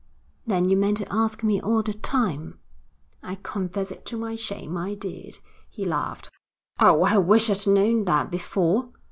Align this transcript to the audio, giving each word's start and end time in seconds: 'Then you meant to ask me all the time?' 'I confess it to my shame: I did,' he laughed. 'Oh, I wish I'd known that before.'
'Then 0.47 0.67
you 0.67 0.75
meant 0.75 0.97
to 0.97 1.05
ask 1.13 1.43
me 1.43 1.61
all 1.61 1.83
the 1.83 1.93
time?' 1.93 2.57
'I 3.21 3.35
confess 3.43 3.91
it 3.91 4.03
to 4.03 4.17
my 4.17 4.33
shame: 4.35 4.75
I 4.75 4.95
did,' 4.95 5.37
he 5.69 5.85
laughed. 5.85 6.31
'Oh, 6.79 7.03
I 7.03 7.19
wish 7.19 7.51
I'd 7.51 7.67
known 7.71 8.05
that 8.05 8.31
before.' 8.31 8.89